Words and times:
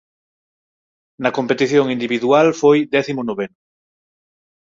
Na 1.23 1.31
competición 1.37 1.85
individual 1.95 2.47
foi 2.61 2.77
décimo 2.95 3.21
noveno. 3.27 3.57